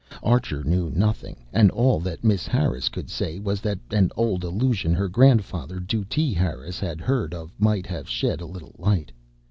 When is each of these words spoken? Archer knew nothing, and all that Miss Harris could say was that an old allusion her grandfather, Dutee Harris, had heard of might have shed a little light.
Archer 0.23 0.63
knew 0.63 0.89
nothing, 0.89 1.35
and 1.53 1.69
all 1.69 1.99
that 1.99 2.23
Miss 2.23 2.47
Harris 2.47 2.89
could 2.89 3.07
say 3.07 3.37
was 3.37 3.61
that 3.61 3.77
an 3.91 4.09
old 4.15 4.43
allusion 4.43 4.95
her 4.95 5.07
grandfather, 5.07 5.79
Dutee 5.79 6.33
Harris, 6.33 6.79
had 6.79 7.01
heard 7.01 7.35
of 7.35 7.53
might 7.59 7.85
have 7.85 8.09
shed 8.09 8.41
a 8.41 8.47
little 8.47 8.73
light. 8.79 9.11